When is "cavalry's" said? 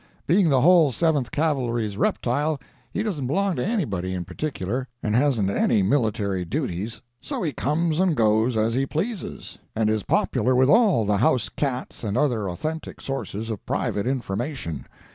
1.29-1.95